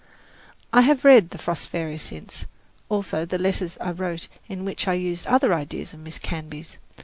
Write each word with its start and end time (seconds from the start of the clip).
I 0.73 0.81
have 0.81 1.05
read 1.05 1.29
"The 1.29 1.37
Frost 1.37 1.69
Fairies" 1.69 2.01
since, 2.01 2.47
also 2.89 3.23
the 3.23 3.37
letters 3.37 3.77
I 3.79 3.91
wrote 3.91 4.29
in 4.49 4.65
which 4.65 4.87
I 4.87 4.93
used 4.93 5.27
other 5.27 5.53
ideas 5.53 5.93
of 5.93 5.99
Miss 5.99 6.17
Canby's. 6.17 6.79